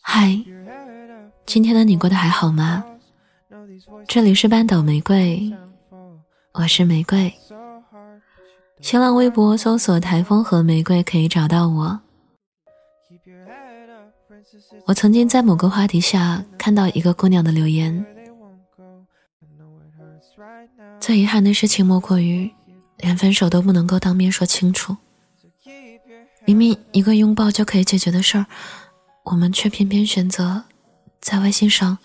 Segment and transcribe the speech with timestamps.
[0.00, 0.42] 嗨，
[1.46, 2.84] 今天的你过得还好吗？
[4.08, 5.52] 这里是半岛玫瑰，
[6.52, 7.32] 我是玫瑰。
[8.80, 12.00] 新浪微博搜索“台风和玫瑰”可以找到我。
[14.86, 18.04] 我曾经在某个话题下看到一个姑娘的留言，
[20.98, 22.50] 最遗憾的事情莫过于
[22.96, 24.96] 连分手都不能够当面说清楚。
[26.46, 28.46] 明明一个拥抱就可以解决的事儿，
[29.24, 30.64] 我们却偏偏选择
[31.20, 31.96] 在微信上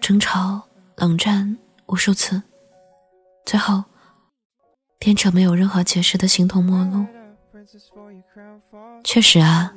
[0.00, 0.62] 争吵、
[0.96, 1.56] 冷战
[1.86, 2.42] 无数次，
[3.44, 3.84] 最后
[4.98, 7.04] 变成没有任何解释的形同陌路。
[9.02, 9.74] 确实啊，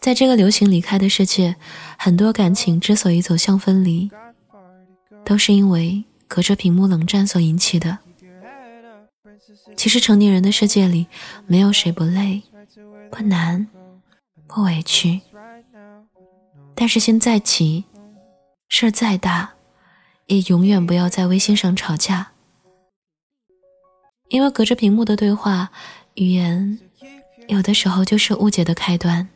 [0.00, 1.56] 在这个流行离开的世界，
[1.98, 4.10] 很多感情之所以走向分离，
[5.24, 7.98] 都是因为隔着屏幕冷战所引起的。
[9.76, 11.06] 其实成年人的世界里，
[11.46, 12.42] 没有谁不累。
[13.10, 13.66] 不难，
[14.46, 15.22] 不委屈，
[16.80, 17.82] 但是心再急，
[18.68, 19.54] 事儿再大，
[20.26, 22.28] 也永远不要在微信上吵架，
[24.28, 25.70] 因为隔着屏幕的对话
[26.14, 26.78] 语言，
[27.48, 29.28] 有的时候就是误解的开端。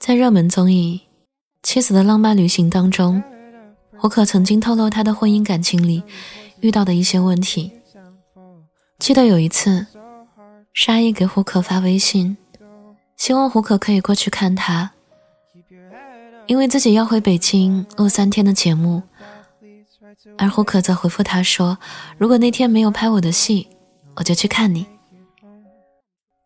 [0.00, 1.00] 在热门综艺
[1.62, 3.22] 《妻子的浪漫旅行》当中，
[3.96, 6.02] 胡可曾经透露他的婚姻感情里
[6.62, 7.70] 遇到的一些问题。
[8.98, 9.86] 记得有一次。
[10.72, 12.36] 沙溢给胡可发微信，
[13.16, 14.93] 希望胡可可以过去看他，
[16.46, 19.02] 因为自己要回北京录三天的节目。
[20.38, 21.78] 而胡可则回复他说
[22.16, 23.68] ：“如果那天没有拍我的戏，
[24.16, 24.86] 我就去看你。”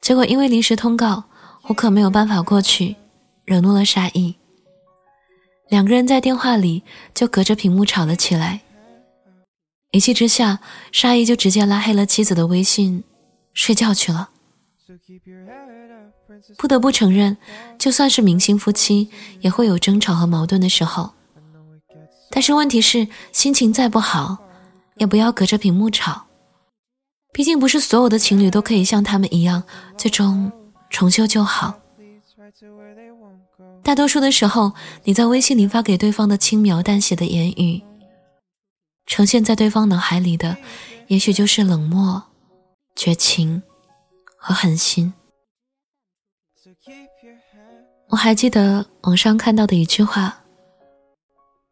[0.01, 1.25] 结果因为临时通告，
[1.63, 2.97] 胡可没有办法过去，
[3.45, 4.35] 惹怒了沙溢。
[5.69, 6.83] 两个人在电话里
[7.15, 8.61] 就隔着屏幕吵了起来。
[9.91, 10.61] 一气之下，
[10.93, 13.05] 沙溢就直接拉黑了妻子的微信。
[13.55, 14.31] 睡觉去了。
[16.57, 17.37] 不得不承认，
[17.79, 21.11] 就算是明星夫妻，也会有争吵和矛盾的时候。
[22.31, 24.39] 但是问题是，心情再不好，
[24.97, 26.27] 也不要隔着屏幕吵。
[27.33, 29.63] 毕竟不是所有的情侣都可以像他们一样，
[29.97, 30.51] 最终
[30.91, 31.79] 重修旧好。
[33.83, 34.73] 大多数的时候，
[35.05, 37.83] 你在微信里发给对方的轻描淡写的言语，
[39.07, 40.57] 呈现在对方脑海里的，
[41.07, 42.23] 也许就是冷漠。
[42.97, 43.63] 绝情
[44.37, 45.15] 和狠心。
[48.11, 50.35] 我还记得网上看到的一句话：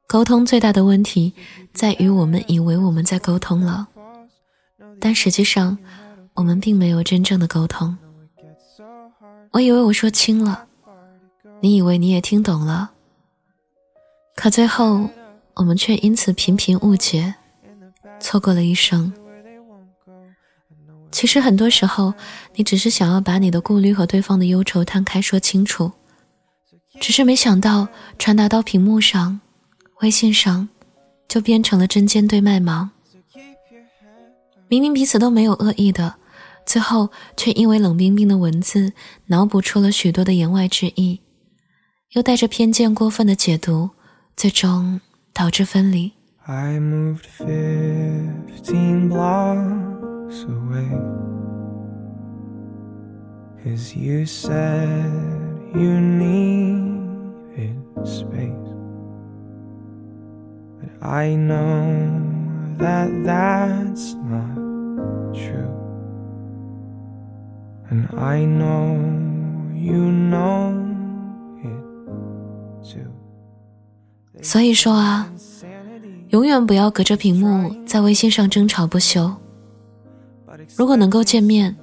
[0.06, 1.32] 沟通最大的问题
[1.72, 3.88] 在于我们以为我们在沟通了，
[5.00, 5.76] 但实际上
[6.34, 7.96] 我们并没有真正的沟通。
[9.52, 10.66] 我以为我说清了，
[11.60, 12.90] 你以为你也听懂了，
[14.34, 15.08] 可最后
[15.54, 17.34] 我们却因此频频误解，
[18.20, 19.10] 错过了一生。
[21.10, 22.12] 其实很多时候，
[22.56, 25.90] 你只是想要把你的顾虑和对方的忧愁摊开说清楚，
[27.00, 29.40] 只是没想到传达到屏幕上、
[30.00, 30.68] 微信上，
[31.28, 32.90] 就变成了针尖对麦芒。
[34.68, 36.14] 明明彼此都没有恶意的，
[36.64, 38.92] 最后却因为冷冰冰的文字
[39.26, 41.20] 脑补出了许多的言外之意，
[42.12, 43.90] 又带着偏见过分的解读，
[44.36, 45.00] 最终
[45.32, 46.12] 导致分离。
[50.44, 50.90] away.
[53.62, 55.10] Cause you said
[55.74, 56.75] you need.
[61.06, 64.56] i know that that's not
[65.32, 65.72] true.
[67.90, 68.98] And i know
[69.74, 70.74] you know
[74.42, 75.28] 所以说啊
[76.30, 79.32] 永远不要隔着屏幕在微信上争吵不休。
[80.76, 81.74] 如果能够见面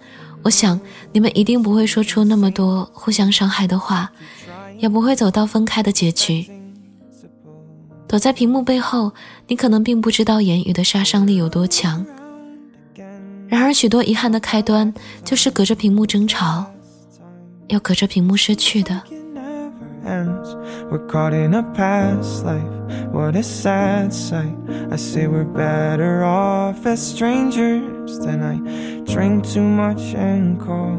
[0.44, 0.80] 我想
[1.12, 4.12] 你们一定不会说出那么多互相伤害的话。
[4.80, 6.46] 也不会走到分开的结局。
[8.08, 9.12] 躲在屏幕背后，
[9.48, 12.06] 你可能并不知道言语的杀伤力有多强。
[13.48, 16.66] 然而，许多遗憾的开端，就是隔着屏幕争吵，
[17.70, 19.02] 又隔着屏幕失去的。
[20.06, 20.56] ends.
[20.92, 22.62] We're caught in a past life.
[23.12, 24.56] What a sad sight.
[24.92, 28.20] I say we're better off as strangers.
[28.20, 28.58] Then I
[29.06, 30.98] drink too much and call.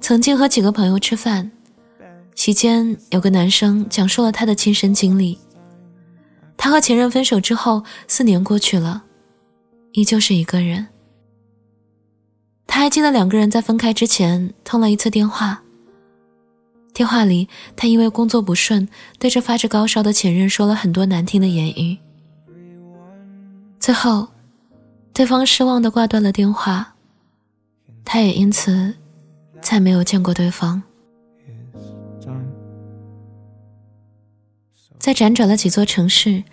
[0.00, 1.50] 曾经和几个朋友吃饭，
[2.42, 5.38] 期间有个男生讲述了他的亲身经历。
[6.56, 9.04] 他和前任分手之后，四年过去了，
[9.92, 10.88] 依旧是一个人。
[12.66, 15.62] 他还记得两个人在分开之前通了一次电话。
[16.92, 18.88] 电话里，他因为工作不顺，
[19.20, 21.96] 对着发着高烧的前任说了很多难听的言语。
[23.78, 24.26] 最后，
[25.12, 26.96] 对方失望的挂断了电话，
[28.04, 28.92] 他也因此
[29.60, 30.82] 再没有见过对方。
[35.02, 36.44] 在辗转了几座城市，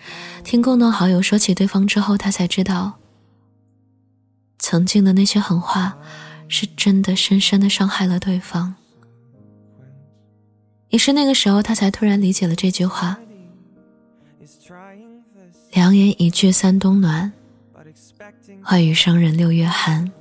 [0.44, 2.98] 听共同好友说起对方之后，他才知道，
[4.58, 5.96] 曾经的那些狠话，
[6.48, 8.74] 是真的深深的伤害了对方。
[10.90, 13.20] 也是那个时候，他才突然理解了这句话
[15.74, 17.32] ：“良言一句三冬暖，
[18.64, 20.12] 话语伤人六月寒。”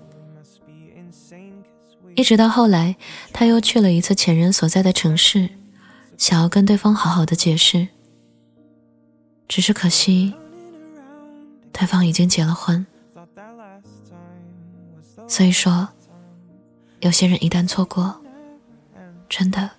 [2.14, 2.94] 一直到后来，
[3.32, 5.48] 他又去了一次前任所在的城市，
[6.18, 7.88] 想要跟对方好好的解释。
[9.48, 10.34] 只是可惜，
[11.72, 12.86] 对方已经结了婚。
[15.26, 15.88] 所以说，
[17.00, 18.14] 有些人一旦错过，
[19.28, 19.70] 真的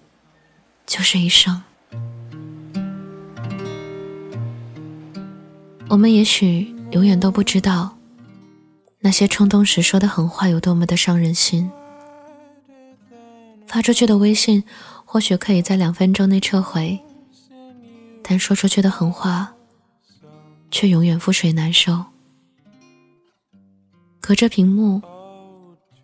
[0.86, 1.62] 就是一生。
[5.88, 7.96] 我们也许永远都不知道，
[9.00, 11.70] 那些冲动时说的狠话有多么的伤人心。
[13.68, 14.64] 发出去的微信，
[15.06, 17.00] 或许可以在两分钟内撤回，
[18.24, 19.54] 但说出去的狠话。
[20.72, 22.06] 却永远覆水难收。
[24.22, 25.02] 隔着屏幕，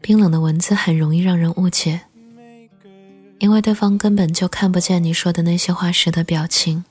[0.02, 2.02] 冰冷的文字很容易让人误解，
[3.40, 6.84] 因为对方根本就看不见你说的那些话时的表情。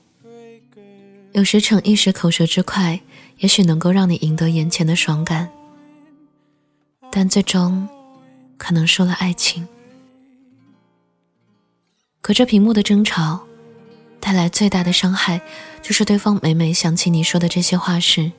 [1.33, 3.01] 有时逞一时口舌之快，
[3.39, 5.49] 也许能够让你赢得眼前的爽感，
[7.11, 7.85] 但最终
[8.57, 9.67] 可能输了爱情。
[12.21, 13.45] 隔着屏幕的争吵。
[14.25, 15.39] 带来最大的伤害，
[15.83, 18.31] 就是对方每每想起你说的这些话时，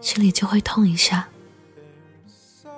[0.00, 1.28] 心里就会痛一下，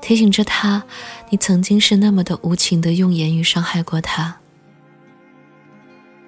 [0.02, 0.82] 提醒着他，
[1.30, 4.36] 你曾经是那么的无情的用言语伤害过他。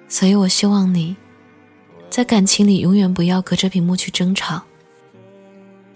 [0.07, 1.17] 所以我希望你，
[2.09, 4.61] 在感情里永远不要隔着屏幕去争吵，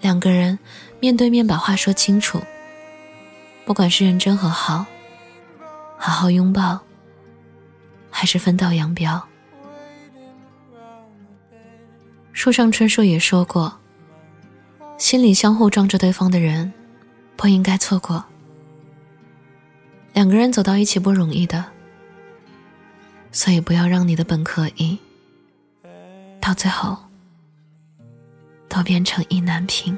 [0.01, 0.59] 两个人
[0.99, 2.41] 面对面把话说清楚，
[3.63, 4.85] 不管是认真和好，
[5.97, 6.77] 好好拥抱，
[8.09, 9.25] 还是分道扬镳。
[12.41, 13.71] 树上春树也说过
[14.97, 16.73] ：“心里相互装着对方的人，
[17.37, 18.25] 不应该错过。
[20.13, 21.63] 两个人走到一起不容易的，
[23.31, 24.97] 所以不要让你的本可以，
[26.39, 26.97] 到最后
[28.67, 29.95] 都变成意难平。”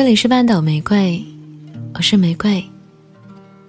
[0.00, 1.22] 这里是半岛玫瑰，
[1.92, 2.66] 我是玫瑰。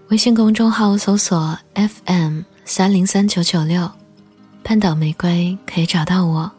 [0.07, 3.91] 微信公众号搜索 FM 三零三九九六，
[4.63, 6.49] 半岛玫瑰可以找到我。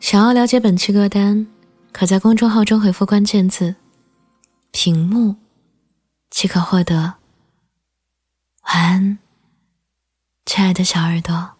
[0.00, 1.46] 想要了解本期歌单，
[1.92, 3.74] 可在公众号中回复关键字
[4.72, 5.36] “屏幕”，
[6.30, 7.16] 即可获得。
[8.62, 9.18] 晚安，
[10.46, 11.53] 亲爱的小耳朵。